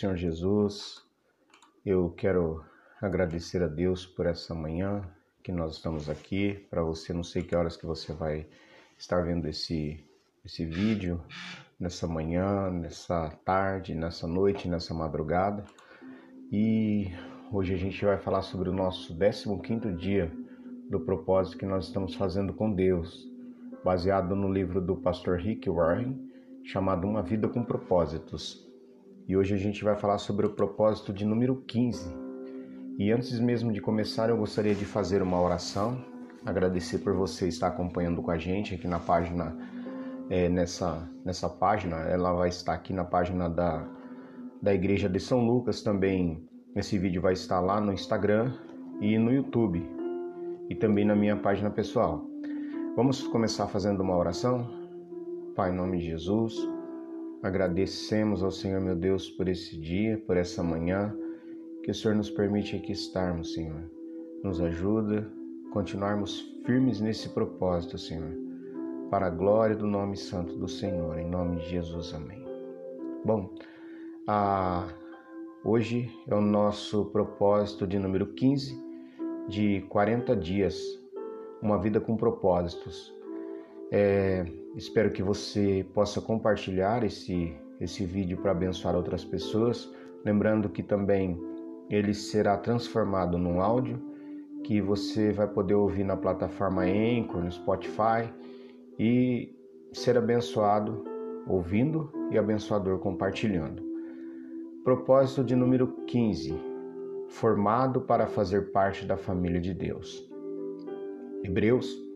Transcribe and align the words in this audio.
Senhor 0.00 0.16
Jesus, 0.16 1.04
eu 1.84 2.08
quero 2.16 2.64
agradecer 3.02 3.62
a 3.62 3.66
Deus 3.66 4.06
por 4.06 4.24
essa 4.24 4.54
manhã 4.54 5.02
que 5.42 5.52
nós 5.52 5.74
estamos 5.74 6.08
aqui. 6.08 6.66
Para 6.70 6.82
você, 6.82 7.12
não 7.12 7.22
sei 7.22 7.42
que 7.42 7.54
horas 7.54 7.76
que 7.76 7.84
você 7.84 8.14
vai 8.14 8.46
estar 8.96 9.20
vendo 9.20 9.46
esse, 9.46 10.02
esse 10.42 10.64
vídeo, 10.64 11.22
nessa 11.78 12.06
manhã, 12.06 12.70
nessa 12.70 13.28
tarde, 13.44 13.94
nessa 13.94 14.26
noite, 14.26 14.70
nessa 14.70 14.94
madrugada. 14.94 15.66
E 16.50 17.08
hoje 17.52 17.74
a 17.74 17.76
gente 17.76 18.02
vai 18.02 18.16
falar 18.16 18.40
sobre 18.40 18.70
o 18.70 18.72
nosso 18.72 19.14
15 19.14 19.92
dia 19.98 20.32
do 20.88 21.00
propósito 21.00 21.58
que 21.58 21.66
nós 21.66 21.88
estamos 21.88 22.14
fazendo 22.14 22.54
com 22.54 22.72
Deus, 22.72 23.30
baseado 23.84 24.34
no 24.34 24.50
livro 24.50 24.80
do 24.80 24.96
pastor 24.96 25.36
Rick 25.36 25.68
Warren, 25.68 26.18
chamado 26.64 27.06
Uma 27.06 27.22
Vida 27.22 27.46
com 27.50 27.62
Propósitos. 27.62 28.69
E 29.28 29.36
hoje 29.36 29.54
a 29.54 29.58
gente 29.58 29.84
vai 29.84 29.96
falar 29.96 30.18
sobre 30.18 30.46
o 30.46 30.50
propósito 30.50 31.12
de 31.12 31.24
número 31.24 31.56
15. 31.66 32.14
E 32.98 33.10
antes 33.12 33.38
mesmo 33.38 33.72
de 33.72 33.80
começar, 33.80 34.28
eu 34.28 34.36
gostaria 34.36 34.74
de 34.74 34.84
fazer 34.84 35.22
uma 35.22 35.40
oração, 35.40 36.04
agradecer 36.44 36.98
por 36.98 37.14
você 37.14 37.48
estar 37.48 37.68
acompanhando 37.68 38.22
com 38.22 38.30
a 38.30 38.38
gente 38.38 38.74
aqui 38.74 38.86
na 38.86 38.98
página, 38.98 39.56
é, 40.28 40.48
nessa, 40.48 41.08
nessa 41.24 41.48
página, 41.48 41.96
ela 41.96 42.32
vai 42.32 42.48
estar 42.48 42.74
aqui 42.74 42.92
na 42.92 43.04
página 43.04 43.48
da, 43.48 43.88
da 44.60 44.74
Igreja 44.74 45.08
de 45.08 45.18
São 45.18 45.44
Lucas 45.46 45.82
também. 45.82 46.46
Esse 46.76 46.98
vídeo 46.98 47.22
vai 47.22 47.32
estar 47.32 47.60
lá 47.60 47.80
no 47.80 47.92
Instagram 47.92 48.52
e 49.00 49.18
no 49.18 49.32
YouTube 49.32 49.82
e 50.68 50.74
também 50.74 51.04
na 51.04 51.16
minha 51.16 51.36
página 51.36 51.70
pessoal. 51.70 52.24
Vamos 52.96 53.26
começar 53.28 53.66
fazendo 53.66 54.00
uma 54.00 54.16
oração? 54.16 54.68
Pai, 55.56 55.70
em 55.70 55.76
nome 55.76 55.98
de 55.98 56.04
Jesus, 56.04 56.54
Agradecemos 57.42 58.42
ao 58.42 58.50
Senhor, 58.50 58.82
meu 58.82 58.94
Deus, 58.94 59.30
por 59.30 59.48
esse 59.48 59.78
dia, 59.78 60.18
por 60.26 60.36
essa 60.36 60.62
manhã, 60.62 61.16
que 61.82 61.90
o 61.90 61.94
Senhor 61.94 62.14
nos 62.14 62.28
permite 62.28 62.76
aqui 62.76 62.92
estarmos, 62.92 63.54
Senhor. 63.54 63.82
Nos 64.44 64.60
ajuda 64.60 65.26
a 65.66 65.72
continuarmos 65.72 66.54
firmes 66.66 67.00
nesse 67.00 67.30
propósito, 67.30 67.96
Senhor, 67.96 68.30
para 69.10 69.28
a 69.28 69.30
glória 69.30 69.74
do 69.74 69.86
nome 69.86 70.18
santo 70.18 70.54
do 70.56 70.68
Senhor, 70.68 71.18
em 71.18 71.30
nome 71.30 71.56
de 71.56 71.70
Jesus, 71.70 72.12
amém. 72.12 72.44
Bom, 73.24 73.54
a... 74.26 74.88
hoje 75.64 76.12
é 76.26 76.34
o 76.34 76.42
nosso 76.42 77.06
propósito 77.06 77.86
de 77.86 77.98
número 77.98 78.34
15, 78.34 78.78
de 79.48 79.80
40 79.88 80.36
dias, 80.36 80.78
uma 81.62 81.80
vida 81.80 82.00
com 82.00 82.18
propósitos. 82.18 83.18
É, 83.90 84.46
espero 84.76 85.10
que 85.10 85.22
você 85.22 85.84
possa 85.92 86.20
compartilhar 86.20 87.02
esse, 87.02 87.52
esse 87.80 88.04
vídeo 88.04 88.38
para 88.38 88.52
abençoar 88.52 88.94
outras 88.94 89.24
pessoas. 89.24 89.92
Lembrando 90.24 90.68
que 90.68 90.82
também 90.82 91.38
ele 91.88 92.14
será 92.14 92.56
transformado 92.56 93.36
num 93.36 93.60
áudio 93.60 94.00
que 94.62 94.80
você 94.80 95.32
vai 95.32 95.48
poder 95.48 95.74
ouvir 95.74 96.04
na 96.04 96.16
plataforma 96.16 96.82
Anchor, 96.82 97.42
no 97.42 97.50
Spotify 97.50 98.32
e 98.98 99.52
ser 99.92 100.16
abençoado 100.16 101.04
ouvindo 101.48 102.12
e 102.30 102.38
abençoador 102.38 102.98
compartilhando. 102.98 103.82
Propósito 104.84 105.42
de 105.42 105.56
número 105.56 105.88
15: 106.06 106.54
formado 107.28 108.02
para 108.02 108.26
fazer 108.26 108.70
parte 108.70 109.04
da 109.04 109.16
família 109.16 109.60
de 109.60 109.74
Deus. 109.74 110.28
Hebreus 111.42 112.09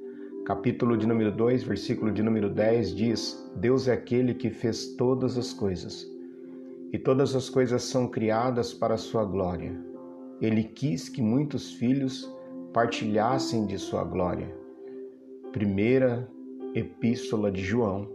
capítulo 0.45 0.95
de 0.95 1.06
número 1.06 1.33
2, 1.33 1.62
versículo 1.62 2.12
de 2.12 2.23
número 2.23 2.50
10 2.50 2.95
diz: 2.95 3.50
Deus 3.56 3.89
é 3.89 3.95
aquele 3.95 4.34
que 4.34 4.51
fez 4.51 4.95
todas 4.95 5.39
as 5.39 5.55
coisas, 5.55 6.06
e 6.92 6.98
todas 6.98 7.34
as 7.34 7.48
coisas 7.48 7.83
são 7.83 8.06
criadas 8.06 8.75
para 8.75 8.92
a 8.92 8.98
sua 8.98 9.25
glória. 9.25 9.73
Ele 10.42 10.62
quis 10.62 11.09
que 11.09 11.23
muitos 11.23 11.73
filhos 11.73 12.31
partilhassem 12.75 13.64
de 13.64 13.78
sua 13.78 14.05
glória. 14.05 14.55
Primeira 15.51 16.29
Epístola 16.74 17.51
de 17.51 17.63
João, 17.63 18.07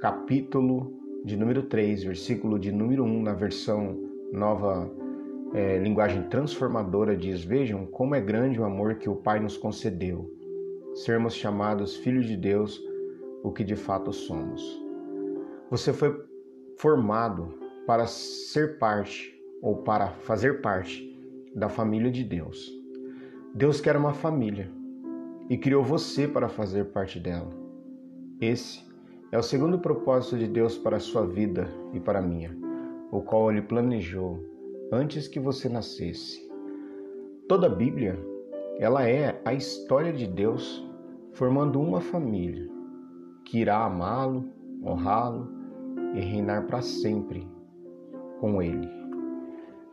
capítulo 0.00 0.98
de 1.22 1.36
número 1.36 1.64
3, 1.64 2.04
versículo 2.04 2.58
de 2.58 2.72
número 2.72 3.04
1, 3.04 3.22
na 3.22 3.34
versão 3.34 3.94
nova 4.32 4.90
é, 5.52 5.78
linguagem 5.78 6.22
transformadora, 6.30 7.14
diz: 7.14 7.44
Vejam 7.44 7.84
como 7.84 8.14
é 8.14 8.22
grande 8.22 8.58
o 8.58 8.64
amor 8.64 8.94
que 8.94 9.10
o 9.10 9.16
Pai 9.16 9.38
nos 9.38 9.58
concedeu 9.58 10.37
sermos 11.04 11.34
chamados 11.34 11.96
filhos 11.96 12.26
de 12.26 12.36
Deus, 12.36 12.82
o 13.42 13.52
que 13.52 13.62
de 13.62 13.76
fato 13.76 14.12
somos. 14.12 14.82
Você 15.70 15.92
foi 15.92 16.24
formado 16.76 17.54
para 17.86 18.06
ser 18.06 18.78
parte 18.78 19.34
ou 19.62 19.76
para 19.76 20.08
fazer 20.08 20.60
parte 20.60 21.16
da 21.54 21.68
família 21.68 22.10
de 22.10 22.24
Deus. 22.24 22.72
Deus 23.54 23.80
quer 23.80 23.96
uma 23.96 24.12
família 24.12 24.70
e 25.48 25.56
criou 25.56 25.82
você 25.82 26.26
para 26.26 26.48
fazer 26.48 26.86
parte 26.86 27.18
dela. 27.18 27.50
Esse 28.40 28.84
é 29.30 29.38
o 29.38 29.42
segundo 29.42 29.78
propósito 29.78 30.36
de 30.36 30.46
Deus 30.46 30.76
para 30.76 30.96
a 30.96 31.00
sua 31.00 31.26
vida 31.26 31.68
e 31.92 32.00
para 32.00 32.18
a 32.18 32.22
minha, 32.22 32.56
o 33.10 33.20
qual 33.20 33.50
ele 33.50 33.62
planejou 33.62 34.44
antes 34.92 35.28
que 35.28 35.38
você 35.38 35.68
nascesse. 35.68 36.46
Toda 37.48 37.66
a 37.66 37.74
Bíblia, 37.74 38.18
ela 38.78 39.08
é 39.08 39.40
a 39.44 39.54
história 39.54 40.12
de 40.12 40.26
Deus 40.26 40.87
formando 41.38 41.80
uma 41.80 42.00
família 42.00 42.68
que 43.44 43.60
irá 43.60 43.84
amá-lo, 43.84 44.52
honrá-lo 44.84 45.48
e 46.12 46.20
reinar 46.20 46.66
para 46.66 46.82
sempre 46.82 47.48
com 48.40 48.60
ele. 48.60 48.90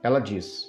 Ela 0.01 0.19
diz: 0.19 0.67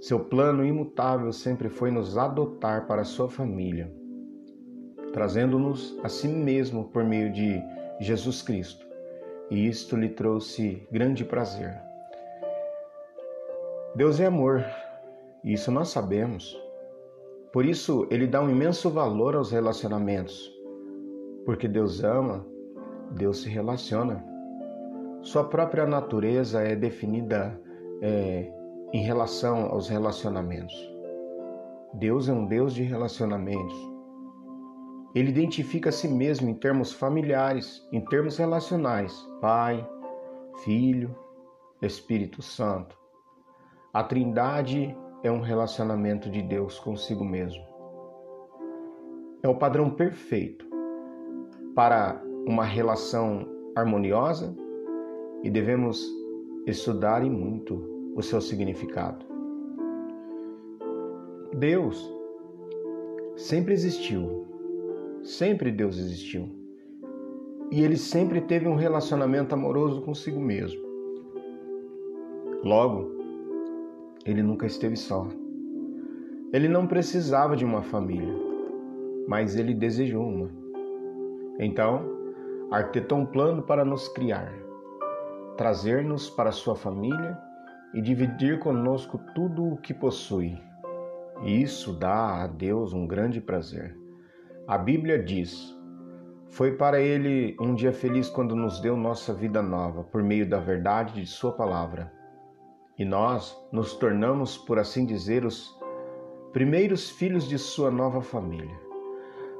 Seu 0.00 0.20
plano 0.20 0.64
imutável 0.64 1.30
sempre 1.34 1.68
foi 1.68 1.90
nos 1.90 2.16
adotar 2.16 2.86
para 2.86 3.04
sua 3.04 3.28
família, 3.28 3.92
trazendo-nos 5.12 6.00
a 6.02 6.08
si 6.08 6.28
mesmo 6.28 6.88
por 6.88 7.04
meio 7.04 7.30
de 7.30 7.62
Jesus 8.00 8.40
Cristo. 8.40 8.86
E 9.50 9.68
isto 9.68 9.96
lhe 9.96 10.08
trouxe 10.08 10.82
grande 10.90 11.26
prazer. 11.26 11.78
Deus 13.94 14.18
é 14.18 14.24
amor, 14.24 14.64
isso 15.44 15.70
nós 15.70 15.90
sabemos. 15.90 16.67
Por 17.52 17.64
isso, 17.64 18.06
ele 18.10 18.26
dá 18.26 18.42
um 18.42 18.50
imenso 18.50 18.90
valor 18.90 19.34
aos 19.34 19.50
relacionamentos. 19.50 20.52
Porque 21.44 21.66
Deus 21.66 22.04
ama, 22.04 22.46
Deus 23.12 23.42
se 23.42 23.48
relaciona. 23.48 24.24
Sua 25.22 25.44
própria 25.44 25.86
natureza 25.86 26.62
é 26.62 26.76
definida 26.76 27.58
é, 28.02 28.52
em 28.92 29.02
relação 29.02 29.66
aos 29.66 29.88
relacionamentos. 29.88 30.74
Deus 31.94 32.28
é 32.28 32.32
um 32.32 32.46
Deus 32.46 32.74
de 32.74 32.82
relacionamentos. 32.82 33.74
Ele 35.14 35.30
identifica 35.30 35.88
a 35.88 35.92
si 35.92 36.06
mesmo 36.06 36.50
em 36.50 36.54
termos 36.54 36.92
familiares, 36.92 37.86
em 37.92 38.00
termos 38.02 38.36
relacionais: 38.36 39.26
Pai, 39.40 39.88
Filho, 40.64 41.16
Espírito 41.80 42.42
Santo. 42.42 42.96
A 43.92 44.04
Trindade 44.04 44.96
é 45.22 45.30
um 45.30 45.40
relacionamento 45.40 46.30
de 46.30 46.42
Deus 46.42 46.78
consigo 46.78 47.24
mesmo. 47.24 47.62
É 49.42 49.48
o 49.48 49.54
padrão 49.54 49.90
perfeito 49.90 50.66
para 51.74 52.20
uma 52.46 52.64
relação 52.64 53.46
harmoniosa 53.74 54.54
e 55.42 55.50
devemos 55.50 56.04
estudar 56.66 57.24
e 57.24 57.30
muito 57.30 58.12
o 58.14 58.22
seu 58.22 58.40
significado. 58.40 59.24
Deus 61.54 62.12
sempre 63.36 63.72
existiu, 63.72 64.46
sempre 65.22 65.70
Deus 65.70 65.98
existiu. 65.98 66.48
E 67.70 67.82
ele 67.82 67.96
sempre 67.96 68.40
teve 68.40 68.66
um 68.66 68.76
relacionamento 68.76 69.54
amoroso 69.54 70.00
consigo 70.00 70.40
mesmo. 70.40 70.80
Logo, 72.64 73.17
ele 74.30 74.42
nunca 74.42 74.66
esteve 74.66 74.94
só. 74.94 75.26
Ele 76.52 76.68
não 76.68 76.86
precisava 76.86 77.56
de 77.56 77.64
uma 77.64 77.82
família, 77.82 78.34
mas 79.26 79.56
ele 79.56 79.72
desejou 79.72 80.22
uma. 80.22 80.50
Então, 81.58 82.04
arquitetou 82.70 83.18
um 83.18 83.24
plano 83.24 83.62
para 83.62 83.86
nos 83.86 84.06
criar, 84.08 84.52
trazer-nos 85.56 86.28
para 86.28 86.52
sua 86.52 86.76
família 86.76 87.38
e 87.94 88.02
dividir 88.02 88.58
conosco 88.58 89.18
tudo 89.34 89.72
o 89.72 89.76
que 89.78 89.94
possui. 89.94 90.58
E 91.42 91.62
isso 91.62 91.94
dá 91.94 92.42
a 92.42 92.46
Deus 92.46 92.92
um 92.92 93.06
grande 93.06 93.40
prazer. 93.40 93.96
A 94.66 94.76
Bíblia 94.76 95.18
diz: 95.22 95.74
Foi 96.50 96.72
para 96.72 97.00
ele 97.00 97.56
um 97.58 97.74
dia 97.74 97.94
feliz 97.94 98.28
quando 98.28 98.54
nos 98.54 98.78
deu 98.78 98.94
nossa 98.94 99.32
vida 99.32 99.62
nova, 99.62 100.04
por 100.04 100.22
meio 100.22 100.46
da 100.46 100.58
verdade 100.58 101.14
de 101.14 101.26
Sua 101.26 101.52
palavra 101.52 102.17
e 102.98 103.04
nós 103.04 103.56
nos 103.70 103.94
tornamos, 103.94 104.58
por 104.58 104.78
assim 104.78 105.06
dizer, 105.06 105.44
os 105.44 105.78
primeiros 106.52 107.08
filhos 107.08 107.46
de 107.46 107.56
sua 107.56 107.90
nova 107.90 108.20
família. 108.20 108.76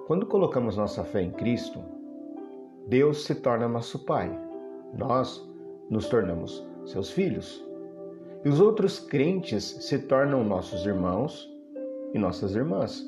Quando 0.06 0.26
colocamos 0.26 0.76
nossa 0.76 1.04
fé 1.04 1.22
em 1.22 1.30
Cristo, 1.30 1.80
Deus 2.88 3.24
se 3.24 3.34
torna 3.34 3.68
nosso 3.68 4.04
Pai. 4.04 4.36
Nós 4.96 5.46
nos 5.88 6.08
tornamos 6.08 6.66
seus 6.84 7.10
filhos. 7.10 7.64
E 8.44 8.48
os 8.48 8.60
outros 8.60 8.98
crentes 8.98 9.64
se 9.64 9.98
tornam 9.98 10.42
nossos 10.42 10.86
irmãos 10.86 11.48
e 12.14 12.18
nossas 12.18 12.56
irmãs. 12.56 13.04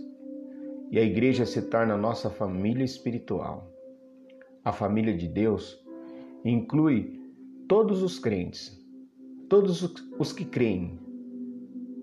E 0.91 0.99
a 0.99 1.03
igreja 1.03 1.47
se 1.47 1.62
torna 1.62 1.97
nossa 1.97 2.29
família 2.29 2.85
espiritual. 2.85 3.73
A 4.65 4.73
família 4.73 5.17
de 5.17 5.26
Deus 5.26 5.83
inclui 6.44 7.19
todos 7.67 8.03
os 8.03 8.19
crentes, 8.19 8.80
todos 9.50 9.82
os 10.17 10.32
que 10.32 10.44
creem, 10.44 10.97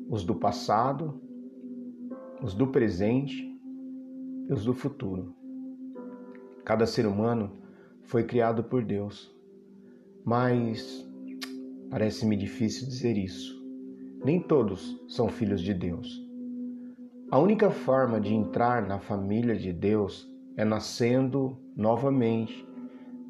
os 0.10 0.26
do 0.26 0.36
passado, 0.36 1.18
os 2.44 2.54
do 2.54 2.68
presente 2.68 3.58
e 4.50 4.52
os 4.52 4.66
do 4.66 4.74
futuro. 4.74 5.34
Cada 6.66 6.86
ser 6.86 7.08
humano 7.08 7.50
foi 8.04 8.26
criado 8.26 8.66
por 8.66 8.84
Deus, 8.84 9.34
mas 10.26 11.10
parece-me 11.90 12.36
difícil 12.36 12.86
dizer 12.86 13.18
isso. 13.18 13.58
Nem 14.26 14.42
todos 14.42 15.02
são 15.08 15.30
filhos 15.30 15.62
de 15.62 15.74
Deus. 15.74 16.22
A 17.32 17.40
única 17.40 17.72
forma 17.72 18.20
de 18.20 18.34
entrar 18.34 18.86
na 18.86 19.00
família 19.00 19.56
de 19.56 19.72
Deus 19.72 20.30
é 20.58 20.66
nascendo 20.66 21.58
novamente 21.78 22.68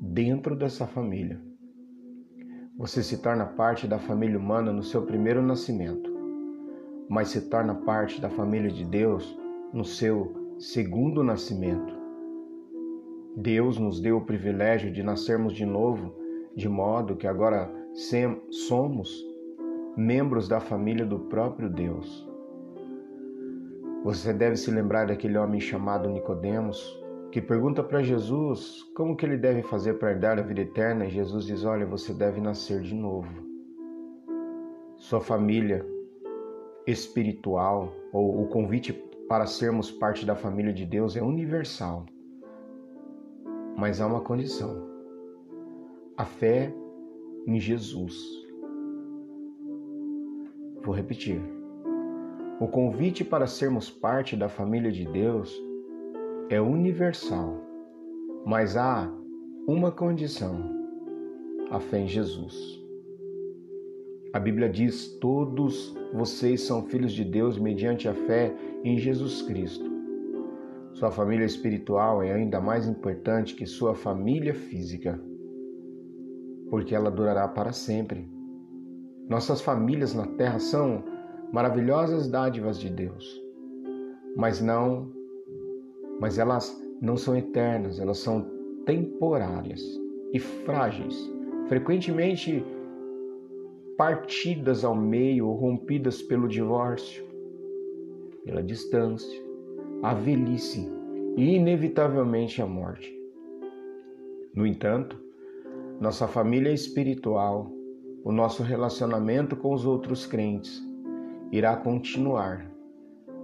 dentro 0.02 0.56
dessa 0.56 0.88
família. 0.88 1.47
Você 2.78 3.02
se 3.02 3.18
torna 3.18 3.44
parte 3.44 3.88
da 3.88 3.98
família 3.98 4.38
humana 4.38 4.72
no 4.72 4.84
seu 4.84 5.02
primeiro 5.02 5.42
nascimento, 5.42 6.16
mas 7.10 7.30
se 7.30 7.50
torna 7.50 7.74
parte 7.74 8.22
da 8.22 8.30
família 8.30 8.70
de 8.70 8.86
Deus 8.86 9.36
no 9.74 9.84
seu 9.84 10.54
segundo 10.60 11.24
nascimento. 11.24 11.92
Deus 13.36 13.80
nos 13.80 14.00
deu 14.00 14.18
o 14.18 14.26
privilégio 14.26 14.92
de 14.92 15.02
nascermos 15.02 15.54
de 15.54 15.66
novo, 15.66 16.14
de 16.56 16.70
modo 16.70 17.16
que 17.16 17.26
agora 17.26 17.68
somos 18.52 19.26
membros 19.96 20.48
da 20.48 20.60
família 20.60 21.06
do 21.06 21.18
próprio 21.22 21.72
Deus. 21.72 22.30
Você 24.04 24.32
deve 24.32 24.56
se 24.56 24.70
lembrar 24.70 25.08
daquele 25.08 25.36
homem 25.40 25.60
chamado 25.60 26.08
Nicodemos, 26.10 27.04
que 27.32 27.42
pergunta 27.42 27.84
para 27.84 28.02
Jesus 28.02 28.84
como 28.96 29.16
que 29.16 29.26
ele 29.26 29.38
deve 29.38 29.62
fazer 29.62 29.96
para 29.96 30.12
herdar 30.12 30.40
a 30.40 30.42
vida 30.42 30.62
eterna, 30.62 31.06
e 31.06 31.10
Jesus 31.10 31.46
diz: 31.46 31.64
"Olha, 31.66 31.86
você 31.86 32.14
deve 32.14 32.40
nascer 32.40 32.82
de 32.82 32.96
novo". 32.96 33.28
Sua 34.96 35.22
família 35.22 35.86
espiritual 36.86 37.94
ou 38.14 38.42
o 38.42 38.48
convite 38.48 38.94
para 39.28 39.46
sermos 39.46 39.92
parte 39.92 40.26
da 40.26 40.36
família 40.36 40.74
de 40.74 40.86
Deus 40.86 41.16
é 41.18 41.22
universal. 41.22 42.06
Mas 43.78 44.00
há 44.00 44.08
uma 44.08 44.22
condição: 44.22 44.88
a 46.16 46.26
fé 46.26 46.74
em 47.46 47.60
Jesus. 47.60 48.16
Vou 50.82 50.96
repetir. 50.96 51.42
O 52.60 52.68
convite 52.68 53.24
para 53.24 53.46
sermos 53.46 53.90
parte 53.90 54.36
da 54.36 54.50
família 54.50 54.92
de 54.92 55.06
Deus 55.06 55.67
é 56.50 56.62
universal, 56.62 57.62
mas 58.46 58.78
há 58.78 59.12
uma 59.68 59.92
condição: 59.92 60.64
a 61.70 61.80
fé 61.80 62.00
em 62.00 62.08
Jesus. 62.08 62.82
A 64.34 64.40
Bíblia 64.40 64.70
diz: 64.70 65.18
Todos 65.20 65.94
vocês 66.14 66.62
são 66.62 66.84
filhos 66.84 67.12
de 67.12 67.26
Deus 67.26 67.58
mediante 67.58 68.08
a 68.08 68.14
fé 68.14 68.56
em 68.84 68.98
Jesus 68.98 69.42
Cristo. 69.42 69.86
Sua 70.94 71.12
família 71.12 71.46
espiritual 71.46 72.24
é 72.24 72.34
ainda 72.34 72.62
mais 72.62 72.88
importante 72.88 73.54
que 73.54 73.66
sua 73.66 73.94
família 73.94 74.54
física, 74.54 75.20
porque 76.70 76.96
ela 76.96 77.12
durará 77.12 77.48
para 77.48 77.74
sempre. 77.74 78.28
Nossas 79.28 79.62
famílias 79.62 80.16
na 80.16 80.26
terra 80.26 80.60
são 80.60 81.04
maravilhosas 81.52 82.30
dádivas 82.30 82.80
de 82.80 82.90
Deus, 82.90 83.42
mas 84.36 84.62
não 84.62 85.17
mas 86.20 86.38
elas 86.38 86.82
não 87.02 87.16
são 87.16 87.36
eternas, 87.36 88.00
elas 88.00 88.20
são 88.20 88.46
temporárias 88.86 89.82
e 90.34 90.40
frágeis, 90.40 91.32
frequentemente 91.68 92.66
partidas 93.98 94.84
ao 94.84 94.96
meio 94.96 95.48
ou 95.48 95.56
rompidas 95.56 96.22
pelo 96.22 96.48
divórcio, 96.48 97.26
pela 98.44 98.64
distância, 98.64 99.44
a 100.02 100.14
velhice 100.14 100.90
e 101.36 101.56
inevitavelmente 101.56 102.62
a 102.62 102.68
morte. 102.68 103.16
No 104.54 104.66
entanto, 104.66 105.20
nossa 106.00 106.28
família 106.28 106.72
espiritual, 106.72 107.72
o 108.24 108.32
nosso 108.32 108.64
relacionamento 108.64 109.56
com 109.56 109.74
os 109.74 109.86
outros 109.86 110.26
crentes 110.26 110.82
irá 111.52 111.76
continuar 111.76 112.70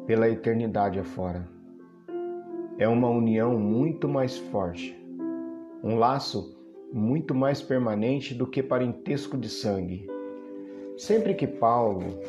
pela 0.06 0.30
eternidade 0.30 1.00
afora 1.00 1.53
é 2.78 2.88
uma 2.88 3.10
união 3.10 3.60
muito 3.60 4.08
mais 4.08 4.38
forte, 4.38 4.98
um 5.84 5.96
laço 5.96 6.58
muito 6.92 7.34
mais 7.34 7.62
permanente 7.62 8.34
do 8.34 8.48
que 8.48 8.64
parentesco 8.64 9.38
de 9.38 9.50
sangue. 9.50 10.08
Sempre 10.98 11.34
que 11.34 11.48
Paulo, 11.48 12.20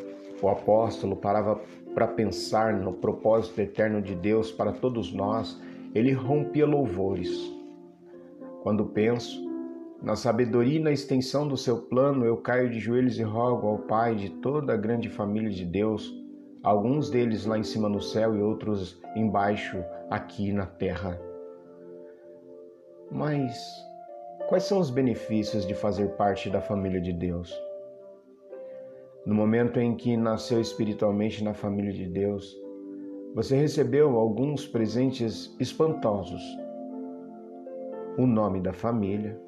o 0.43 0.49
apóstolo, 0.49 1.17
parava 1.17 1.61
para 1.94 2.08
pensar 2.08 2.75
no 2.75 2.93
propósito 2.93 3.61
eterno 3.61 4.02
de 4.02 4.14
Deus 4.14 4.50
para 4.50 4.73
todos 4.73 5.12
nós, 5.12 5.61
ele 5.94 6.12
rompia 6.12 6.67
louvores. 6.67 7.52
Quando 8.62 8.87
penso 8.87 9.44
na 10.02 10.17
sabedoria 10.17 10.79
e 10.79 10.82
na 10.82 10.93
extensão 10.93 11.46
do 11.46 11.56
seu 11.56 11.82
plano, 11.82 12.25
eu 12.25 12.37
caio 12.37 12.70
de 12.70 12.79
joelhos 12.79 13.19
e 13.19 13.23
rogo 13.23 13.67
ao 13.67 13.79
Pai 13.79 14.14
de 14.14 14.31
toda 14.31 14.75
a 14.75 14.76
grande 14.76 15.08
família 15.08 15.50
de 15.50 15.64
Deus, 15.64 16.12
alguns 16.65 17.11
deles 17.11 17.45
lá 17.45 17.59
em 17.59 17.63
cima 17.63 17.91
no 17.91 18.01
céu 18.01 18.35
e 18.35 18.43
outros 18.43 18.99
embaixo 19.15 19.85
aqui 20.11 20.51
na 20.51 20.65
terra. 20.65 21.21
Mas 23.11 23.55
quais 24.49 24.65
são 24.65 24.79
os 24.81 24.89
benefícios 24.91 25.67
de 25.67 25.75
fazer 25.75 26.09
parte 26.17 26.49
da 26.49 26.63
família 26.63 27.01
de 27.01 27.13
Deus? 27.13 27.55
No 29.27 29.35
momento 29.35 29.79
em 29.79 29.95
que 29.95 30.17
nasceu 30.17 30.61
espiritualmente 30.61 31.45
na 31.45 31.53
família 31.53 31.93
de 31.93 32.07
Deus, 32.07 32.59
você 33.35 33.57
recebeu 33.57 34.19
alguns 34.19 34.67
presentes 34.67 35.55
espantosos. 35.61 36.43
O 38.17 38.27
nome 38.27 38.61
da 38.61 38.73
família, 38.73 39.39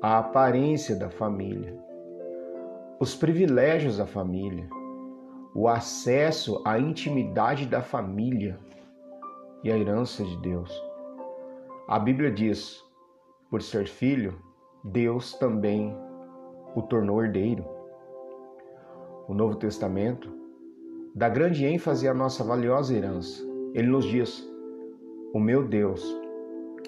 a 0.00 0.18
aparência 0.18 0.94
da 0.94 1.08
família, 1.08 1.74
os 3.00 3.14
privilégios 3.14 3.96
da 3.96 4.06
família, 4.06 4.68
o 5.54 5.68
acesso 5.68 6.62
à 6.64 6.78
intimidade 6.78 7.66
da 7.66 7.82
família 7.82 8.58
e 9.62 9.70
a 9.70 9.76
herança 9.76 10.24
de 10.24 10.36
Deus. 10.38 10.70
A 11.88 11.98
Bíblia 11.98 12.30
diz: 12.30 12.82
por 13.52 13.60
ser 13.60 13.86
filho, 13.86 14.34
Deus 14.82 15.34
também 15.34 15.94
o 16.74 16.80
tornou 16.80 17.22
herdeiro. 17.22 17.62
O 19.28 19.34
Novo 19.34 19.56
Testamento 19.56 20.32
dá 21.14 21.28
grande 21.28 21.66
ênfase 21.66 22.08
à 22.08 22.14
nossa 22.14 22.42
valiosa 22.42 22.96
herança. 22.96 23.46
Ele 23.74 23.88
nos 23.88 24.06
diz: 24.06 24.42
O 25.34 25.38
meu 25.38 25.68
Deus 25.68 26.02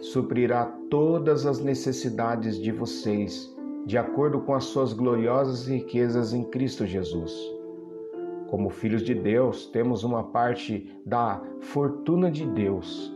suprirá 0.01 0.65
todas 0.91 1.45
as 1.45 1.61
necessidades 1.61 2.59
de 2.59 2.73
vocês, 2.73 3.55
de 3.85 3.99
acordo 3.99 4.41
com 4.41 4.55
as 4.55 4.65
suas 4.65 4.95
gloriosas 4.95 5.67
riquezas 5.67 6.33
em 6.33 6.45
Cristo 6.45 6.87
Jesus. 6.87 7.54
Como 8.55 8.71
filhos 8.71 9.03
de 9.03 9.17
Deus, 9.17 9.67
temos 9.67 10.05
uma 10.05 10.23
parte 10.23 10.89
da 11.05 11.43
fortuna 11.61 12.31
de 12.31 12.47
Deus. 12.47 13.13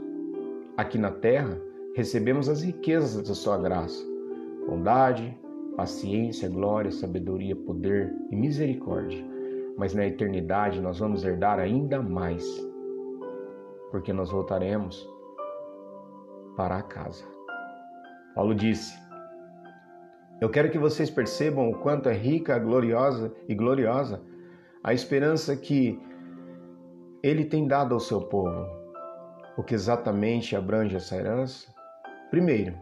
Aqui 0.76 0.98
na 0.98 1.12
terra, 1.12 1.56
recebemos 1.94 2.48
as 2.48 2.64
riquezas 2.64 3.28
da 3.28 3.36
sua 3.36 3.56
graça, 3.56 4.04
bondade, 4.66 5.38
paciência, 5.76 6.48
glória, 6.48 6.90
sabedoria, 6.90 7.54
poder 7.54 8.12
e 8.32 8.34
misericórdia. 8.34 9.24
Mas 9.76 9.94
na 9.94 10.04
eternidade 10.04 10.80
nós 10.80 10.98
vamos 10.98 11.22
herdar 11.22 11.60
ainda 11.60 12.02
mais, 12.02 12.44
porque 13.92 14.12
nós 14.12 14.32
voltaremos 14.32 15.08
para 16.56 16.78
a 16.78 16.82
casa. 16.82 17.24
Paulo 18.34 18.56
disse: 18.56 18.98
Eu 20.40 20.50
quero 20.50 20.68
que 20.68 20.78
vocês 20.78 21.08
percebam 21.08 21.70
o 21.70 21.78
quanto 21.78 22.08
é 22.08 22.12
rica, 22.12 22.58
gloriosa 22.58 23.32
e 23.48 23.54
gloriosa 23.54 24.20
a 24.82 24.94
esperança 24.94 25.56
que 25.56 26.00
ele 27.22 27.44
tem 27.44 27.66
dado 27.66 27.94
ao 27.94 28.00
seu 28.00 28.20
povo. 28.20 28.66
O 29.56 29.62
que 29.62 29.74
exatamente 29.74 30.54
abrange 30.54 30.94
essa 30.94 31.16
herança? 31.16 31.74
Primeiro, 32.30 32.76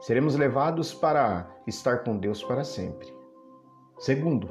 seremos 0.00 0.36
levados 0.36 0.94
para 0.94 1.50
estar 1.66 2.04
com 2.04 2.16
Deus 2.16 2.42
para 2.42 2.62
sempre. 2.62 3.12
Segundo, 3.98 4.48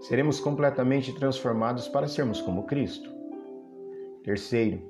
seremos 0.00 0.40
completamente 0.40 1.14
transformados 1.14 1.88
para 1.88 2.08
sermos 2.08 2.40
como 2.40 2.64
Cristo. 2.64 3.10
Terceiro, 4.24 4.80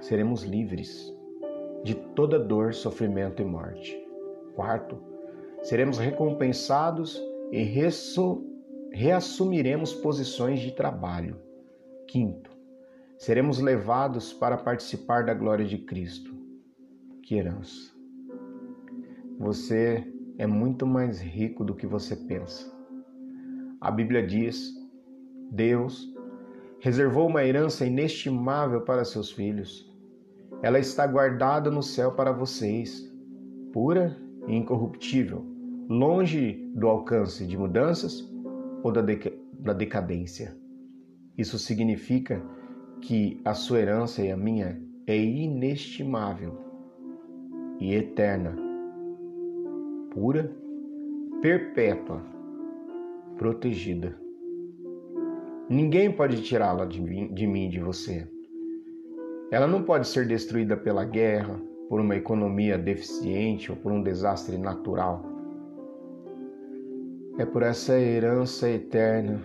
seremos 0.00 0.42
livres 0.42 1.14
de 1.82 1.94
toda 1.94 2.38
dor, 2.38 2.74
sofrimento 2.74 3.40
e 3.40 3.44
morte. 3.44 3.98
Quarto, 4.54 4.98
seremos 5.62 5.98
recompensados 5.98 7.20
e 7.50 7.62
ressuscitados 7.62 8.49
reassumiremos 8.92 9.94
posições 9.94 10.60
de 10.60 10.72
trabalho. 10.72 11.36
Quinto, 12.06 12.50
seremos 13.18 13.58
levados 13.58 14.32
para 14.32 14.56
participar 14.56 15.24
da 15.24 15.34
glória 15.34 15.64
de 15.64 15.78
Cristo. 15.78 16.34
Que 17.22 17.36
herança! 17.36 17.92
Você 19.38 20.06
é 20.36 20.46
muito 20.46 20.86
mais 20.86 21.20
rico 21.20 21.64
do 21.64 21.74
que 21.74 21.86
você 21.86 22.16
pensa. 22.16 22.70
A 23.80 23.90
Bíblia 23.90 24.26
diz: 24.26 24.74
Deus 25.50 26.12
reservou 26.80 27.28
uma 27.28 27.44
herança 27.44 27.86
inestimável 27.86 28.82
para 28.82 29.04
seus 29.04 29.30
filhos. 29.30 29.88
Ela 30.62 30.78
está 30.78 31.06
guardada 31.06 31.70
no 31.70 31.82
céu 31.82 32.12
para 32.12 32.32
vocês, 32.32 33.10
pura 33.72 34.16
e 34.46 34.54
incorruptível, 34.54 35.46
longe 35.88 36.70
do 36.74 36.88
alcance 36.88 37.46
de 37.46 37.56
mudanças 37.56 38.29
ou 38.82 38.92
da, 38.92 39.00
deca 39.02 39.32
da 39.52 39.72
decadência. 39.72 40.56
Isso 41.36 41.58
significa 41.58 42.42
que 43.00 43.40
a 43.44 43.54
sua 43.54 43.80
herança 43.80 44.22
e 44.22 44.30
a 44.30 44.36
minha 44.36 44.80
é 45.06 45.16
inestimável 45.16 46.58
e 47.80 47.94
eterna, 47.94 48.54
pura, 50.10 50.54
perpétua, 51.40 52.22
protegida. 53.36 54.14
Ninguém 55.68 56.12
pode 56.12 56.42
tirá-la 56.42 56.84
de 56.84 57.00
de 57.00 57.46
mim, 57.46 57.68
de 57.68 57.80
você. 57.80 58.28
Ela 59.50 59.66
não 59.66 59.82
pode 59.82 60.06
ser 60.06 60.26
destruída 60.26 60.76
pela 60.76 61.04
guerra, 61.04 61.60
por 61.88 62.00
uma 62.00 62.14
economia 62.14 62.78
deficiente 62.78 63.70
ou 63.70 63.76
por 63.76 63.90
um 63.90 64.02
desastre 64.02 64.56
natural. 64.56 65.24
É 67.40 67.46
por 67.46 67.62
essa 67.62 67.98
herança 67.98 68.68
eterna 68.68 69.42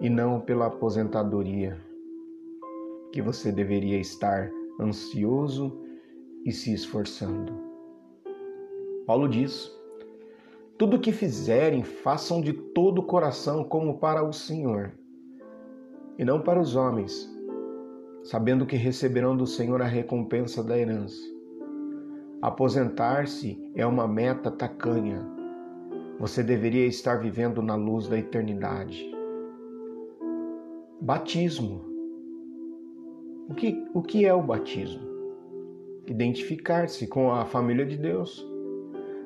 e 0.00 0.08
não 0.08 0.40
pela 0.40 0.68
aposentadoria 0.68 1.76
que 3.12 3.20
você 3.20 3.52
deveria 3.52 4.00
estar 4.00 4.50
ansioso 4.80 5.78
e 6.46 6.50
se 6.50 6.72
esforçando. 6.72 7.52
Paulo 9.06 9.28
diz: 9.28 9.70
Tudo 10.78 10.96
o 10.96 10.98
que 10.98 11.12
fizerem, 11.12 11.84
façam 11.84 12.40
de 12.40 12.54
todo 12.54 13.00
o 13.00 13.06
coração 13.06 13.62
como 13.62 13.98
para 13.98 14.24
o 14.24 14.32
Senhor 14.32 14.94
e 16.18 16.24
não 16.24 16.40
para 16.40 16.58
os 16.58 16.74
homens, 16.74 17.30
sabendo 18.24 18.64
que 18.64 18.76
receberão 18.76 19.36
do 19.36 19.46
Senhor 19.46 19.82
a 19.82 19.86
recompensa 19.86 20.64
da 20.64 20.78
herança. 20.78 21.20
Aposentar-se 22.40 23.62
é 23.74 23.84
uma 23.84 24.08
meta 24.08 24.50
tacanha. 24.50 25.36
Você 26.18 26.42
deveria 26.42 26.86
estar 26.86 27.16
vivendo 27.16 27.62
na 27.62 27.76
luz 27.76 28.08
da 28.08 28.18
eternidade. 28.18 29.08
Batismo. 31.00 31.84
O 33.48 33.54
que, 33.54 33.86
o 33.94 34.02
que 34.02 34.26
é 34.26 34.34
o 34.34 34.42
batismo? 34.42 35.06
Identificar-se 36.06 37.06
com 37.06 37.30
a 37.30 37.44
família 37.44 37.86
de 37.86 37.96
Deus. 37.96 38.44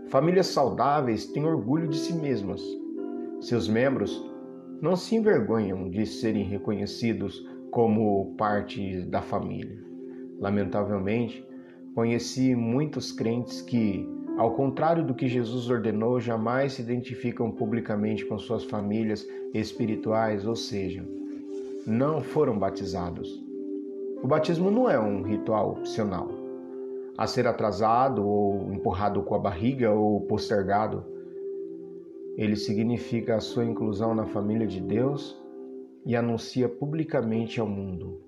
Famílias 0.08 0.48
saudáveis 0.48 1.26
têm 1.26 1.46
orgulho 1.46 1.88
de 1.88 1.96
si 1.96 2.12
mesmas. 2.12 2.60
Seus 3.40 3.66
membros 3.68 4.22
não 4.82 4.94
se 4.94 5.16
envergonham 5.16 5.88
de 5.88 6.04
serem 6.04 6.44
reconhecidos 6.44 7.48
como 7.70 8.34
parte 8.36 9.02
da 9.06 9.22
família. 9.22 9.82
Lamentavelmente, 10.38 11.42
conheci 11.94 12.54
muitos 12.54 13.12
crentes 13.12 13.62
que, 13.62 14.06
ao 14.36 14.52
contrário 14.54 15.04
do 15.04 15.14
que 15.14 15.28
Jesus 15.28 15.68
ordenou, 15.68 16.20
jamais 16.20 16.74
se 16.74 16.82
identificam 16.82 17.50
publicamente 17.50 18.24
com 18.24 18.38
suas 18.38 18.64
famílias 18.64 19.26
espirituais, 19.52 20.46
ou 20.46 20.56
seja, 20.56 21.06
não 21.86 22.20
foram 22.20 22.58
batizados. 22.58 23.42
O 24.22 24.26
batismo 24.26 24.70
não 24.70 24.88
é 24.88 24.98
um 24.98 25.22
ritual 25.22 25.72
opcional, 25.72 26.28
a 27.18 27.26
ser 27.26 27.46
atrasado 27.46 28.26
ou 28.26 28.72
empurrado 28.72 29.22
com 29.22 29.34
a 29.34 29.38
barriga 29.38 29.90
ou 29.90 30.20
postergado 30.22 31.12
ele 32.36 32.56
significa 32.56 33.36
a 33.36 33.40
sua 33.40 33.64
inclusão 33.64 34.14
na 34.14 34.24
família 34.24 34.66
de 34.66 34.80
Deus 34.80 35.38
e 36.04 36.16
anuncia 36.16 36.66
publicamente 36.68 37.60
ao 37.60 37.68
mundo: 37.68 38.22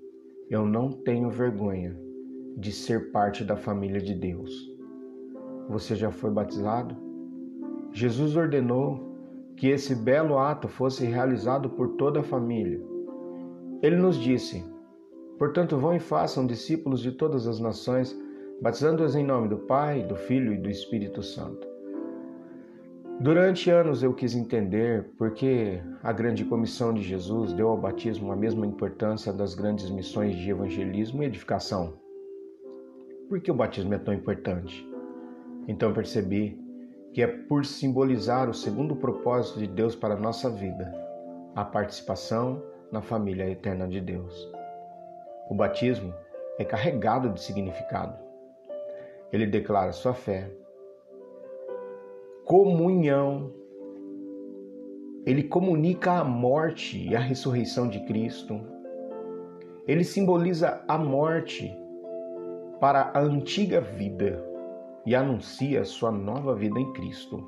Eu 0.49 0.65
não 0.65 0.91
tenho 0.91 1.29
vergonha 1.29 1.97
de 2.55 2.71
ser 2.71 3.11
parte 3.11 3.43
da 3.43 3.55
família 3.55 3.99
de 3.99 4.13
Deus. 4.13 4.74
Você 5.69 5.95
já 5.95 6.11
foi 6.11 6.31
batizado? 6.31 6.95
Jesus 7.91 8.35
ordenou 8.35 9.15
que 9.55 9.67
esse 9.67 9.95
belo 9.95 10.37
ato 10.37 10.67
fosse 10.67 11.05
realizado 11.05 11.69
por 11.69 11.95
toda 11.95 12.19
a 12.19 12.23
família. 12.23 12.81
Ele 13.81 13.95
nos 13.95 14.17
disse: 14.17 14.63
Portanto, 15.37 15.77
vão 15.77 15.95
e 15.95 15.99
façam 15.99 16.45
discípulos 16.45 17.01
de 17.01 17.11
todas 17.11 17.47
as 17.47 17.59
nações, 17.59 18.15
batizando-os 18.61 19.15
em 19.15 19.25
nome 19.25 19.47
do 19.47 19.59
Pai, 19.59 20.03
do 20.03 20.15
Filho 20.15 20.53
e 20.53 20.57
do 20.57 20.69
Espírito 20.69 21.21
Santo 21.21 21.75
Durante 23.19 23.69
anos 23.71 24.03
eu 24.03 24.13
quis 24.13 24.35
entender 24.35 25.05
por 25.17 25.31
que 25.31 25.81
a 26.03 26.11
grande 26.11 26.43
comissão 26.43 26.93
de 26.93 27.01
Jesus 27.01 27.53
deu 27.53 27.69
ao 27.69 27.77
batismo 27.77 28.29
a 28.29 28.35
mesma 28.35 28.65
importância 28.65 29.31
das 29.31 29.55
grandes 29.55 29.89
missões 29.89 30.35
de 30.35 30.49
evangelismo 30.49 31.23
e 31.23 31.25
edificação. 31.25 31.97
Por 33.29 33.39
que 33.39 33.49
o 33.49 33.55
batismo 33.55 33.93
é 33.93 33.97
tão 33.97 34.13
importante? 34.13 34.85
Então 35.67 35.93
percebi 35.93 36.59
que 37.13 37.21
é 37.21 37.27
por 37.27 37.65
simbolizar 37.65 38.49
o 38.49 38.53
segundo 38.53 38.95
propósito 38.95 39.59
de 39.59 39.67
Deus 39.67 39.95
para 39.95 40.15
a 40.15 40.19
nossa 40.19 40.49
vida, 40.49 40.93
a 41.55 41.63
participação 41.63 42.61
na 42.91 43.01
família 43.01 43.49
eterna 43.49 43.87
de 43.87 43.99
Deus. 44.01 44.51
O 45.49 45.55
batismo 45.55 46.13
é 46.59 46.65
carregado 46.65 47.29
de 47.29 47.41
significado. 47.41 48.17
Ele 49.31 49.45
declara 49.45 49.91
sua 49.91 50.13
fé, 50.13 50.51
comunhão. 52.43 53.51
Ele 55.25 55.43
comunica 55.43 56.19
a 56.19 56.23
morte 56.23 57.07
e 57.09 57.15
a 57.15 57.19
ressurreição 57.19 57.87
de 57.87 57.99
Cristo. 58.05 58.61
Ele 59.87 60.03
simboliza 60.03 60.83
a 60.87 60.97
morte 60.97 61.75
para 62.79 63.11
a 63.13 63.19
antiga 63.19 63.81
vida 63.81 64.54
e 65.05 65.15
anuncia 65.15 65.85
sua 65.85 66.11
nova 66.11 66.55
vida 66.55 66.79
em 66.79 66.91
Cristo, 66.93 67.47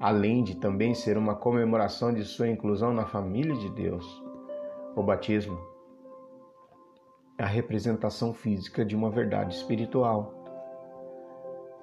além 0.00 0.44
de 0.44 0.56
também 0.56 0.94
ser 0.94 1.16
uma 1.16 1.34
comemoração 1.34 2.12
de 2.12 2.24
sua 2.24 2.48
inclusão 2.48 2.92
na 2.92 3.06
família 3.06 3.54
de 3.56 3.70
Deus. 3.70 4.22
O 4.94 5.02
batismo 5.02 5.58
é 7.38 7.42
a 7.42 7.46
representação 7.46 8.32
física 8.32 8.84
de 8.84 8.94
uma 8.94 9.10
verdade 9.10 9.54
espiritual 9.54 10.44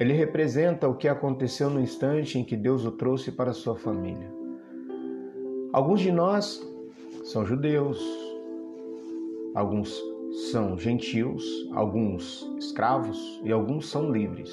ele 0.02 0.14
representa 0.14 0.90
o 0.90 0.96
que 0.96 1.08
aconteceu 1.08 1.70
no 1.70 1.80
instante 1.80 2.40
em 2.40 2.44
que 2.44 2.58
Deus 2.58 2.84
o 2.86 2.92
trouxe 2.92 3.32
para 3.32 3.54
sua 3.54 3.76
família. 3.76 4.34
Alguns 5.72 6.00
de 6.00 6.12
nós 6.12 6.60
são 7.24 7.46
judeus, 7.46 8.04
alguns 9.54 10.02
são 10.50 10.76
gentios, 10.76 11.46
alguns 11.76 12.52
escravos 12.58 13.40
e 13.44 13.52
alguns 13.52 13.92
são 13.92 14.12
livres. 14.12 14.52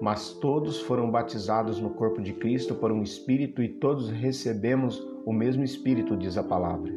Mas 0.00 0.32
todos 0.34 0.80
foram 0.80 1.10
batizados 1.10 1.80
no 1.80 1.90
corpo 1.90 2.20
de 2.20 2.32
Cristo 2.34 2.74
por 2.74 2.92
um 2.92 3.02
Espírito 3.02 3.62
e 3.62 3.68
todos 3.68 4.10
recebemos 4.10 5.02
o 5.24 5.32
mesmo 5.32 5.64
Espírito, 5.64 6.16
diz 6.16 6.36
a 6.36 6.42
palavra. 6.42 6.92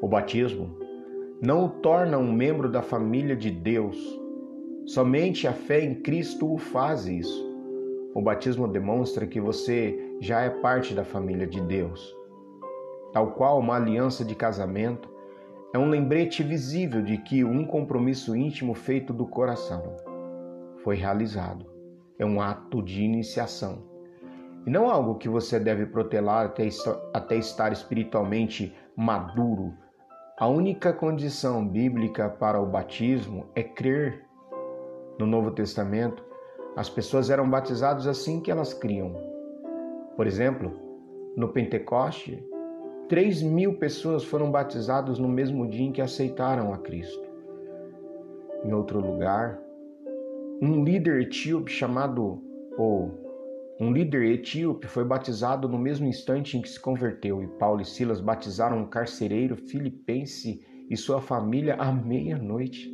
O 0.00 0.08
batismo 0.08 0.78
não 1.40 1.66
o 1.66 1.68
torna 1.68 2.18
um 2.18 2.32
membro 2.32 2.70
da 2.70 2.82
família 2.82 3.34
de 3.34 3.50
Deus, 3.50 3.96
Somente 4.86 5.48
a 5.48 5.52
fé 5.54 5.82
em 5.82 5.94
Cristo 5.94 6.52
o 6.52 6.58
faz 6.58 7.06
isso. 7.06 7.42
O 8.14 8.20
batismo 8.20 8.68
demonstra 8.68 9.26
que 9.26 9.40
você 9.40 9.98
já 10.20 10.42
é 10.42 10.50
parte 10.50 10.92
da 10.92 11.04
família 11.04 11.46
de 11.46 11.58
Deus. 11.62 12.14
Tal 13.10 13.32
qual 13.32 13.58
uma 13.58 13.76
aliança 13.76 14.22
de 14.22 14.34
casamento, 14.34 15.08
é 15.72 15.78
um 15.78 15.88
lembrete 15.88 16.42
visível 16.42 17.00
de 17.00 17.16
que 17.16 17.42
um 17.42 17.64
compromisso 17.64 18.36
íntimo 18.36 18.74
feito 18.74 19.12
do 19.14 19.26
coração 19.26 19.96
foi 20.84 20.96
realizado. 20.96 21.66
É 22.18 22.24
um 22.24 22.40
ato 22.40 22.82
de 22.82 23.02
iniciação. 23.02 23.82
E 24.66 24.70
não 24.70 24.88
algo 24.88 25.16
que 25.16 25.28
você 25.28 25.58
deve 25.58 25.86
protelar 25.86 26.46
até, 26.46 26.68
até 27.12 27.36
estar 27.36 27.72
espiritualmente 27.72 28.72
maduro. 28.96 29.74
A 30.38 30.46
única 30.46 30.92
condição 30.92 31.66
bíblica 31.66 32.28
para 32.28 32.60
o 32.60 32.66
batismo 32.66 33.46
é 33.54 33.62
crer 33.62 34.24
no 35.18 35.26
Novo 35.26 35.50
Testamento, 35.50 36.24
as 36.76 36.90
pessoas 36.90 37.30
eram 37.30 37.48
batizadas 37.48 38.06
assim 38.06 38.40
que 38.40 38.50
elas 38.50 38.74
criam. 38.74 39.14
Por 40.16 40.26
exemplo, 40.26 40.72
no 41.36 41.48
Pentecoste, 41.48 42.44
3 43.08 43.42
mil 43.42 43.78
pessoas 43.78 44.24
foram 44.24 44.50
batizadas 44.50 45.18
no 45.18 45.28
mesmo 45.28 45.68
dia 45.68 45.86
em 45.86 45.92
que 45.92 46.02
aceitaram 46.02 46.72
a 46.72 46.78
Cristo. 46.78 47.28
Em 48.64 48.72
outro 48.72 48.98
lugar, 48.98 49.60
um 50.62 50.84
líder 50.84 51.22
etíope 51.22 51.70
chamado, 51.70 52.42
ou 52.78 53.24
um 53.80 53.92
líder 53.92 54.24
etíope 54.24 54.86
foi 54.86 55.04
batizado 55.04 55.68
no 55.68 55.78
mesmo 55.78 56.06
instante 56.06 56.56
em 56.56 56.62
que 56.62 56.68
se 56.68 56.78
converteu, 56.78 57.42
e 57.42 57.46
Paulo 57.58 57.80
e 57.80 57.84
Silas 57.84 58.20
batizaram 58.20 58.78
um 58.78 58.86
carcereiro 58.86 59.56
filipense 59.56 60.62
e 60.88 60.96
sua 60.96 61.20
família 61.20 61.74
à 61.74 61.92
meia-noite. 61.92 62.92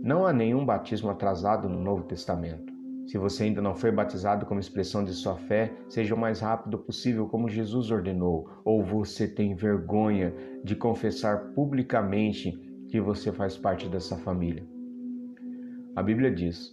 Não 0.00 0.26
há 0.26 0.32
nenhum 0.32 0.64
batismo 0.64 1.10
atrasado 1.10 1.68
no 1.68 1.80
Novo 1.80 2.04
Testamento. 2.04 2.72
Se 3.06 3.16
você 3.16 3.44
ainda 3.44 3.62
não 3.62 3.74
foi 3.74 3.90
batizado 3.90 4.44
como 4.44 4.60
expressão 4.60 5.02
de 5.02 5.12
sua 5.12 5.36
fé, 5.36 5.72
seja 5.88 6.14
o 6.14 6.18
mais 6.18 6.40
rápido 6.40 6.78
possível, 6.78 7.26
como 7.26 7.48
Jesus 7.48 7.90
ordenou, 7.90 8.50
ou 8.64 8.82
você 8.82 9.26
tem 9.26 9.54
vergonha 9.54 10.34
de 10.62 10.76
confessar 10.76 11.52
publicamente 11.54 12.52
que 12.88 13.00
você 13.00 13.32
faz 13.32 13.56
parte 13.56 13.88
dessa 13.88 14.16
família. 14.16 14.77
A 15.98 16.02
Bíblia 16.02 16.30
diz 16.30 16.72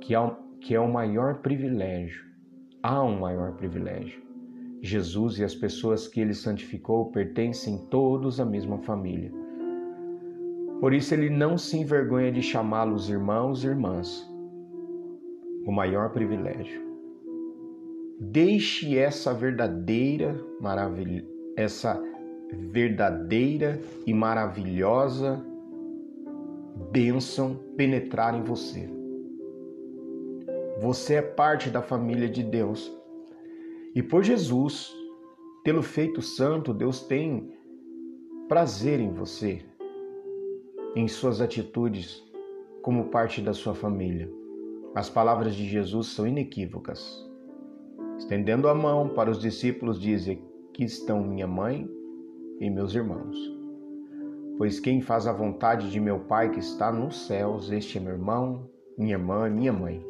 que 0.00 0.74
é 0.74 0.80
o 0.80 0.92
maior 0.92 1.42
privilégio, 1.42 2.24
há 2.82 3.00
um 3.04 3.20
maior 3.20 3.52
privilégio. 3.52 4.20
Jesus 4.80 5.38
e 5.38 5.44
as 5.44 5.54
pessoas 5.54 6.08
que 6.08 6.20
ele 6.20 6.34
santificou 6.34 7.12
pertencem 7.12 7.86
todos 7.88 8.40
à 8.40 8.44
mesma 8.44 8.78
família. 8.78 9.30
Por 10.80 10.92
isso 10.92 11.14
ele 11.14 11.30
não 11.30 11.56
se 11.56 11.78
envergonha 11.78 12.32
de 12.32 12.42
chamá-los 12.42 13.08
irmãos 13.08 13.62
e 13.62 13.68
irmãs 13.68 14.28
o 15.64 15.70
maior 15.70 16.10
privilégio. 16.10 16.82
Deixe 18.18 18.98
essa 18.98 19.32
verdadeira 19.32 20.34
maravilha, 20.60 21.24
essa 21.56 22.02
verdadeira 22.72 23.80
e 24.04 24.12
maravilhosa 24.12 25.51
bênção 26.90 27.58
penetrar 27.76 28.34
em 28.34 28.42
você. 28.42 28.88
Você 30.80 31.14
é 31.14 31.22
parte 31.22 31.70
da 31.70 31.80
família 31.80 32.28
de 32.28 32.42
Deus. 32.42 32.92
E 33.94 34.02
por 34.02 34.22
Jesus, 34.22 34.92
tê-lo 35.62 35.82
feito 35.82 36.20
santo, 36.20 36.72
Deus 36.74 37.00
tem 37.02 37.52
prazer 38.48 39.00
em 39.00 39.12
você, 39.12 39.62
em 40.96 41.06
suas 41.08 41.40
atitudes, 41.40 42.22
como 42.82 43.10
parte 43.10 43.40
da 43.40 43.52
sua 43.52 43.74
família. 43.74 44.30
As 44.94 45.08
palavras 45.08 45.54
de 45.54 45.66
Jesus 45.66 46.08
são 46.08 46.26
inequívocas. 46.26 47.30
Estendendo 48.18 48.68
a 48.68 48.74
mão 48.74 49.08
para 49.08 49.30
os 49.30 49.40
discípulos, 49.40 50.00
diz: 50.00 50.28
Aqui 50.28 50.84
estão 50.84 51.22
minha 51.22 51.46
mãe 51.46 51.88
e 52.60 52.70
meus 52.70 52.94
irmãos. 52.94 53.51
Pois 54.58 54.78
quem 54.78 55.00
faz 55.00 55.26
a 55.26 55.32
vontade 55.32 55.90
de 55.90 55.98
meu 55.98 56.20
Pai 56.20 56.50
que 56.50 56.60
está 56.60 56.92
nos 56.92 57.26
céus, 57.26 57.70
este 57.70 57.98
é 57.98 58.00
meu 58.00 58.12
irmão, 58.12 58.68
minha 58.96 59.14
irmã, 59.14 59.48
minha 59.48 59.72
mãe. 59.72 60.04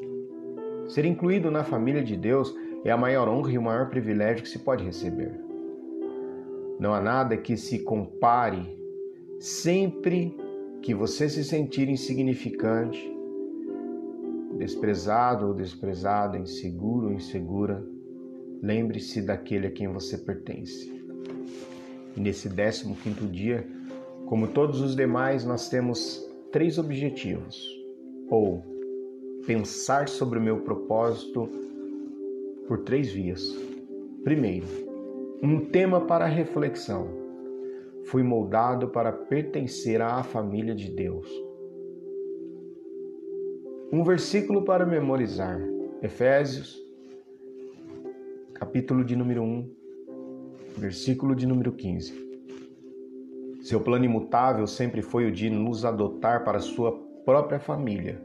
Ser 0.89 1.05
incluído 1.05 1.51
na 1.51 1.65
família 1.65 2.03
de 2.03 2.17
Deus 2.17 2.55
é 2.85 2.91
a 2.91 2.97
maior 2.97 3.29
honra 3.29 3.53
e 3.53 3.59
o 3.59 3.63
maior 3.63 3.89
privilégio 3.89 4.43
que 4.43 4.49
se 4.49 4.59
pode 4.59 4.85
receber. 4.85 5.33
Não 6.79 6.93
há 6.93 7.01
nada 7.01 7.37
que 7.37 7.57
se 7.57 7.79
compare 7.79 8.77
sempre 9.39 10.37
que 10.83 10.93
você 10.93 11.29
se 11.29 11.45
sentir 11.45 11.89
insignificante, 11.89 13.11
desprezado 14.59 15.47
ou 15.47 15.55
desprezada, 15.55 16.37
inseguro 16.37 17.07
ou 17.07 17.13
insegura, 17.13 17.85
lembre-se 18.61 19.23
daquele 19.23 19.69
a 19.69 19.71
quem 19.71 19.89
você 19.89 20.19
pertence. 20.19 20.93
E 22.17 22.21
nesse 22.21 22.49
15 22.49 22.95
quinto 23.03 23.27
dia, 23.27 23.67
como 24.33 24.49
todos 24.49 24.81
os 24.81 24.97
demais, 24.97 25.45
nós 25.45 25.69
temos 25.69 26.27
três 26.51 26.79
objetivos. 26.79 27.69
Ou 28.31 28.65
pensar 29.47 30.09
sobre 30.09 30.39
o 30.39 30.43
meu 30.43 30.63
propósito 30.63 31.51
por 32.67 32.79
três 32.79 33.13
vias. 33.13 33.55
Primeiro, 34.25 34.67
um 35.43 35.67
tema 35.67 36.07
para 36.07 36.25
reflexão. 36.25 37.11
Fui 38.05 38.23
moldado 38.23 38.89
para 38.89 39.13
pertencer 39.13 40.01
à 40.01 40.23
família 40.23 40.75
de 40.75 40.91
Deus. 40.91 41.29
Um 43.93 44.03
versículo 44.03 44.65
para 44.65 44.87
memorizar. 44.87 45.61
Efésios, 46.03 46.83
capítulo 48.55 49.05
de 49.05 49.15
número 49.15 49.43
1, 49.43 49.71
versículo 50.79 51.37
de 51.37 51.47
número 51.47 51.71
15. 51.71 52.32
Seu 53.63 53.81
plano 53.81 54.05
imutável 54.05 54.67
sempre 54.67 55.01
foi 55.01 55.25
o 55.25 55.31
de 55.31 55.49
nos 55.49 55.85
adotar 55.85 56.45
para 56.45 56.59
sua 56.59 56.99
própria 57.25 57.61
família, 57.61 58.21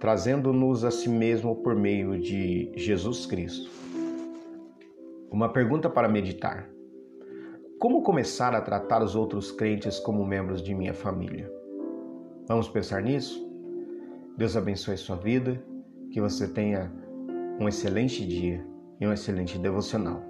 trazendo-nos 0.00 0.84
a 0.84 0.90
si 0.90 1.08
mesmo 1.08 1.54
por 1.54 1.76
meio 1.76 2.18
de 2.18 2.72
Jesus 2.74 3.26
Cristo. 3.26 3.70
Uma 5.30 5.52
pergunta 5.52 5.88
para 5.88 6.08
meditar: 6.08 6.68
Como 7.78 8.02
começar 8.02 8.52
a 8.52 8.60
tratar 8.60 9.04
os 9.04 9.14
outros 9.14 9.52
crentes 9.52 10.00
como 10.00 10.26
membros 10.26 10.60
de 10.60 10.74
minha 10.74 10.94
família? 10.94 11.48
Vamos 12.48 12.68
pensar 12.68 13.02
nisso? 13.02 13.48
Deus 14.36 14.56
abençoe 14.56 14.96
sua 14.96 15.14
vida, 15.14 15.62
que 16.10 16.20
você 16.20 16.48
tenha 16.48 16.90
um 17.60 17.68
excelente 17.68 18.26
dia 18.26 18.66
e 19.00 19.06
um 19.06 19.12
excelente 19.12 19.56
devocional. 19.58 20.29